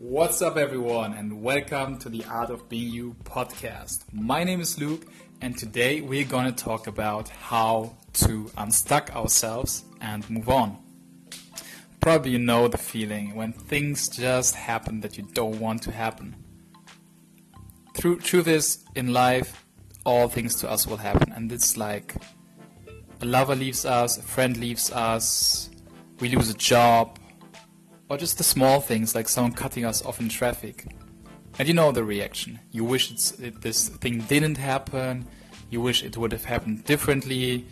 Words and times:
What's 0.00 0.42
up, 0.42 0.56
everyone, 0.56 1.12
and 1.14 1.42
welcome 1.42 1.98
to 1.98 2.08
the 2.08 2.24
Art 2.26 2.50
of 2.50 2.68
Being 2.68 2.92
You 2.92 3.16
podcast. 3.24 4.04
My 4.12 4.44
name 4.44 4.60
is 4.60 4.78
Luke, 4.78 5.04
and 5.40 5.58
today 5.58 6.02
we're 6.02 6.24
going 6.24 6.46
to 6.46 6.52
talk 6.64 6.86
about 6.86 7.28
how 7.30 7.96
to 8.12 8.48
unstuck 8.56 9.16
ourselves 9.16 9.82
and 10.00 10.30
move 10.30 10.48
on. 10.48 10.78
Probably 11.98 12.30
you 12.30 12.38
know 12.38 12.68
the 12.68 12.78
feeling 12.78 13.34
when 13.34 13.52
things 13.52 14.08
just 14.08 14.54
happen 14.54 15.00
that 15.00 15.18
you 15.18 15.24
don't 15.32 15.58
want 15.58 15.82
to 15.82 15.90
happen. 15.90 16.36
True, 17.94 18.20
truth 18.20 18.46
is, 18.46 18.84
in 18.94 19.12
life, 19.12 19.64
all 20.06 20.28
things 20.28 20.54
to 20.60 20.70
us 20.70 20.86
will 20.86 20.98
happen, 20.98 21.32
and 21.32 21.50
it's 21.50 21.76
like 21.76 22.14
a 23.20 23.26
lover 23.26 23.56
leaves 23.56 23.84
us, 23.84 24.16
a 24.16 24.22
friend 24.22 24.58
leaves 24.58 24.92
us, 24.92 25.70
we 26.20 26.28
lose 26.28 26.50
a 26.50 26.54
job, 26.54 27.18
or 28.08 28.16
just 28.16 28.38
the 28.38 28.44
small 28.44 28.80
things 28.80 29.14
like 29.14 29.28
someone 29.28 29.52
cutting 29.52 29.84
us 29.84 30.04
off 30.04 30.20
in 30.20 30.28
traffic. 30.28 30.86
And 31.58 31.68
you 31.68 31.74
know 31.74 31.92
the 31.92 32.04
reaction. 32.04 32.60
You 32.70 32.84
wish 32.84 33.10
it, 33.10 33.60
this 33.60 33.88
thing 33.88 34.20
didn't 34.22 34.56
happen, 34.56 35.26
you 35.70 35.80
wish 35.80 36.02
it 36.02 36.16
would 36.16 36.32
have 36.32 36.44
happened 36.44 36.84
differently, 36.84 37.66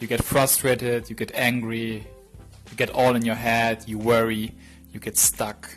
you 0.00 0.06
get 0.06 0.22
frustrated, 0.22 1.08
you 1.08 1.16
get 1.16 1.32
angry, 1.34 2.06
you 2.70 2.76
get 2.76 2.90
all 2.90 3.14
in 3.14 3.24
your 3.24 3.34
head, 3.34 3.84
you 3.86 3.98
worry, 3.98 4.54
you 4.92 5.00
get 5.00 5.16
stuck. 5.16 5.70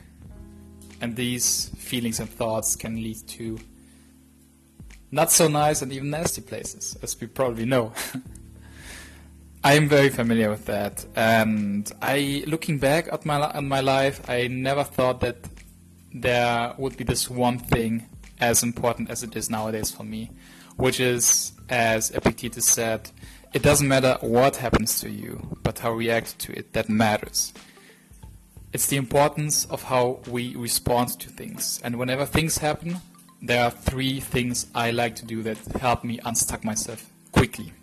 And 0.99 1.15
these 1.15 1.69
feelings 1.77 2.19
and 2.19 2.29
thoughts 2.29 2.75
can 2.75 2.95
lead 2.95 3.27
to 3.29 3.59
not 5.11 5.31
so 5.31 5.47
nice 5.47 5.81
and 5.81 5.91
even 5.91 6.09
nasty 6.09 6.41
places, 6.41 6.97
as 7.01 7.19
we 7.19 7.27
probably 7.27 7.65
know. 7.65 7.93
I 9.63 9.75
am 9.75 9.87
very 9.87 10.09
familiar 10.09 10.49
with 10.49 10.65
that, 10.65 11.05
and 11.15 11.91
I, 12.01 12.43
looking 12.47 12.79
back 12.79 13.07
at 13.13 13.27
my 13.27 13.39
at 13.43 13.63
my 13.63 13.79
life, 13.81 14.27
I 14.27 14.47
never 14.47 14.83
thought 14.83 15.19
that 15.21 15.37
there 16.11 16.73
would 16.79 16.97
be 16.97 17.03
this 17.03 17.29
one 17.29 17.59
thing 17.59 18.07
as 18.39 18.63
important 18.63 19.11
as 19.11 19.21
it 19.21 19.35
is 19.35 19.51
nowadays 19.51 19.91
for 19.91 20.03
me, 20.03 20.31
which 20.77 20.99
is, 20.99 21.51
as 21.69 22.09
Epictetus 22.09 22.65
said, 22.65 23.11
it 23.53 23.61
doesn't 23.61 23.87
matter 23.87 24.17
what 24.21 24.55
happens 24.55 24.99
to 25.01 25.11
you, 25.11 25.59
but 25.61 25.77
how 25.77 25.91
you 25.91 25.97
react 25.99 26.39
to 26.39 26.57
it 26.57 26.73
that 26.73 26.89
matters. 26.89 27.53
It's 28.73 28.87
the 28.87 28.97
importance 28.97 29.65
of 29.65 29.83
how 29.83 30.21
we 30.27 30.55
respond 30.55 31.19
to 31.19 31.29
things, 31.29 31.79
and 31.83 31.99
whenever 31.99 32.25
things 32.25 32.57
happen, 32.57 32.97
there 33.43 33.63
are 33.63 33.69
three 33.69 34.21
things 34.21 34.65
I 34.73 34.89
like 34.89 35.15
to 35.17 35.25
do 35.25 35.43
that 35.43 35.59
help 35.79 36.03
me 36.03 36.19
unstuck 36.25 36.63
myself 36.63 37.05
quickly. 37.31 37.73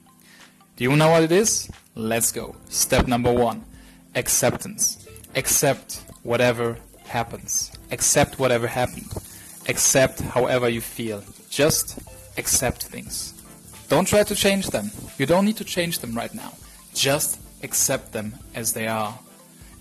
Do 0.78 0.84
you 0.84 0.94
know 0.94 1.10
what 1.10 1.24
it 1.24 1.32
is? 1.32 1.68
Let's 1.96 2.30
go. 2.30 2.54
Step 2.68 3.08
number 3.08 3.32
one 3.32 3.64
acceptance. 4.14 5.08
Accept 5.34 6.04
whatever 6.22 6.78
happens. 7.04 7.72
Accept 7.90 8.38
whatever 8.38 8.68
happened. 8.68 9.12
Accept 9.68 10.20
however 10.20 10.68
you 10.68 10.80
feel. 10.80 11.24
Just 11.50 11.98
accept 12.36 12.84
things. 12.84 13.34
Don't 13.88 14.06
try 14.06 14.22
to 14.22 14.36
change 14.36 14.68
them. 14.68 14.92
You 15.18 15.26
don't 15.26 15.44
need 15.44 15.56
to 15.56 15.64
change 15.64 15.98
them 15.98 16.14
right 16.14 16.32
now. 16.32 16.52
Just 16.94 17.40
accept 17.64 18.12
them 18.12 18.34
as 18.54 18.72
they 18.72 18.86
are. 18.86 19.18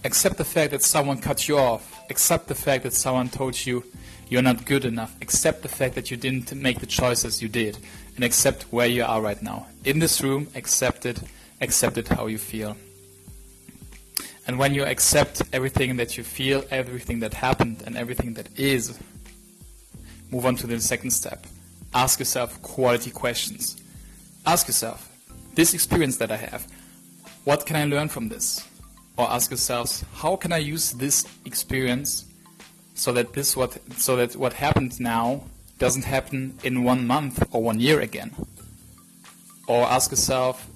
Accept 0.08 0.38
the 0.38 0.46
fact 0.46 0.72
that 0.72 0.82
someone 0.84 1.18
cut 1.18 1.50
you 1.50 1.58
off. 1.58 2.00
Accept 2.10 2.48
the 2.48 2.56
fact 2.56 2.84
that 2.84 2.94
someone 2.94 3.28
told 3.28 3.66
you 3.66 3.84
you're 4.30 4.42
not 4.42 4.66
good 4.66 4.86
enough. 4.86 5.14
Accept 5.22 5.64
the 5.64 5.68
fact 5.68 5.96
that 5.96 6.10
you 6.10 6.16
didn't 6.16 6.56
make 6.56 6.80
the 6.80 6.86
choices 6.86 7.42
you 7.42 7.50
did. 7.50 7.78
And 8.16 8.24
accept 8.24 8.64
where 8.72 8.88
you 8.88 9.04
are 9.04 9.22
right 9.22 9.44
now. 9.44 9.68
In 9.84 10.00
this 10.00 10.22
room, 10.22 10.48
accept 10.56 11.06
it. 11.06 11.20
Accept 11.60 11.98
it 11.98 12.08
how 12.08 12.28
you 12.28 12.38
feel. 12.38 12.78
And 14.48 14.58
when 14.58 14.74
you 14.74 14.86
accept 14.86 15.42
everything 15.52 15.98
that 15.98 16.18
you 16.18 16.24
feel, 16.24 16.64
everything 16.72 17.20
that 17.20 17.34
happened, 17.34 17.84
and 17.86 17.98
everything 17.98 18.34
that 18.36 18.48
is, 18.58 18.98
move 20.32 20.46
on 20.46 20.56
to 20.56 20.68
the 20.68 20.80
second 20.80 21.12
step. 21.12 21.46
Ask 21.94 22.20
yourself 22.20 22.62
quality 22.62 23.12
questions. 23.12 23.76
Ask 24.46 24.68
yourself, 24.68 25.12
this 25.56 25.74
experience 25.74 26.16
that 26.18 26.32
I 26.32 26.38
have, 26.38 26.66
what 27.44 27.66
can 27.66 27.76
I 27.76 27.84
learn 27.84 28.08
from 28.08 28.30
this? 28.30 28.66
Or 29.18 29.30
ask 29.30 29.50
yourselves, 29.50 30.06
how 30.14 30.36
can 30.36 30.54
I 30.54 30.58
use 30.58 30.92
this 30.92 31.26
experience 31.46 32.26
so 32.94 33.12
that 33.14 33.34
this 33.34 33.56
what 33.56 33.78
so 33.98 34.16
that 34.16 34.36
what 34.36 34.54
happened 34.54 35.00
now 35.00 35.44
doesn't 35.78 36.06
happen 36.06 36.58
in 36.64 36.84
one 36.84 37.06
month 37.06 37.48
or 37.52 37.62
one 37.62 37.80
year 37.80 38.02
again. 38.02 38.32
Or 39.68 39.86
ask 39.86 40.12
yourself, 40.12 40.68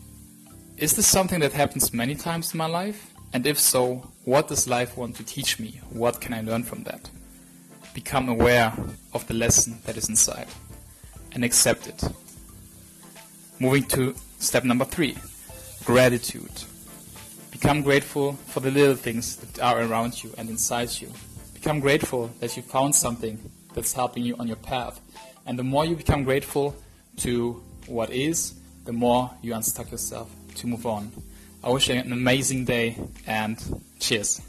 is 0.77 0.95
this 0.95 1.07
something 1.07 1.39
that 1.39 1.53
happens 1.53 1.93
many 1.93 2.15
times 2.15 2.53
in 2.53 2.57
my 2.57 2.67
life? 2.67 3.13
And 3.33 3.47
if 3.47 3.57
so, 3.57 4.11
what 4.25 4.47
does 4.47 4.67
life 4.67 4.97
want 4.97 5.15
to 5.15 5.23
teach 5.23 5.59
me? 5.59 5.79
What 5.89 6.21
can 6.21 6.33
I 6.33 6.41
learn 6.41 6.63
from 6.63 6.83
that? 6.83 7.09
Become 7.93 8.29
aware 8.29 8.73
of 9.13 9.27
the 9.27 9.33
lesson 9.33 9.79
that 9.85 9.97
is 9.97 10.09
inside 10.09 10.47
and 11.31 11.43
accept 11.43 11.87
it. 11.87 12.03
Moving 13.59 13.83
to 13.85 14.13
step 14.39 14.63
number 14.63 14.85
three 14.85 15.17
gratitude. 15.85 16.51
Become 17.61 17.83
grateful 17.83 18.33
for 18.33 18.59
the 18.59 18.71
little 18.71 18.95
things 18.95 19.35
that 19.35 19.61
are 19.61 19.83
around 19.83 20.23
you 20.23 20.33
and 20.37 20.49
inside 20.49 20.89
you 20.99 21.09
Become 21.61 21.79
grateful 21.79 22.31
that 22.39 22.57
you 22.57 22.63
found 22.63 22.95
something 22.95 23.37
that's 23.75 23.93
helping 23.93 24.23
you 24.23 24.35
on 24.37 24.47
your 24.47 24.55
path. 24.55 24.99
And 25.45 25.59
the 25.59 25.63
more 25.63 25.85
you 25.85 25.95
become 25.95 26.23
grateful 26.23 26.75
to 27.17 27.61
what 27.85 28.09
is, 28.09 28.55
the 28.85 28.91
more 28.91 29.29
you 29.43 29.53
unstuck 29.53 29.91
yourself 29.91 30.31
to 30.55 30.65
move 30.65 30.87
on. 30.87 31.11
I 31.63 31.69
wish 31.69 31.87
you 31.87 31.93
an 31.93 32.11
amazing 32.11 32.65
day 32.65 32.97
and 33.27 33.59
cheers. 33.99 34.41